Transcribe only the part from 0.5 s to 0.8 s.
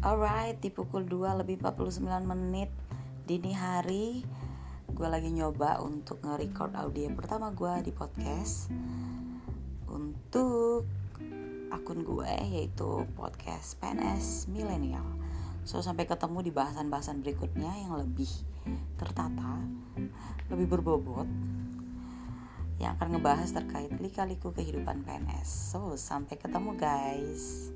di